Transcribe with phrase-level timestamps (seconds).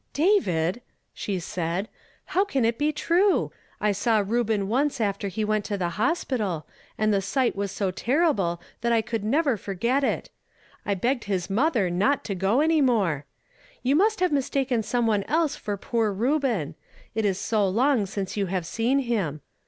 [0.13, 0.81] "David!"
[1.13, 1.87] she said,
[2.25, 3.51] "how can that be true?
[3.79, 6.65] I saw Reuben once after he went to the hospital,
[6.97, 10.31] and the sight was so terrible that I could never forget it.
[10.87, 13.55] X begged liis mother not to go any "r WILL NOT REFllAIN MY LIPS." 85
[13.59, 13.83] more.
[13.89, 16.73] You must have mistaken some one else for poor Reuben;
[17.13, 19.41] it is so long since you have seen him.